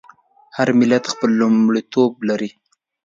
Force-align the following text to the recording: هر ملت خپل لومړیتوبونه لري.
هر 0.57 0.67
ملت 0.79 1.03
خپل 1.13 1.29
لومړیتوبونه 1.41 2.23
لري. 2.29 2.49